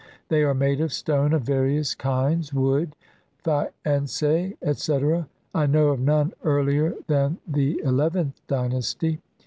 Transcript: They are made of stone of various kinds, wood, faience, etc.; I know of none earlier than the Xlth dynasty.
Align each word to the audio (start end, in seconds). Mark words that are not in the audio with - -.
They 0.29 0.41
are 0.41 0.55
made 0.55 0.81
of 0.81 0.91
stone 0.91 1.31
of 1.31 1.43
various 1.43 1.93
kinds, 1.93 2.51
wood, 2.55 2.95
faience, 3.45 4.23
etc.; 4.63 5.27
I 5.53 5.67
know 5.67 5.89
of 5.89 5.99
none 5.99 6.33
earlier 6.43 6.95
than 7.05 7.37
the 7.47 7.79
Xlth 7.85 8.33
dynasty. 8.47 9.21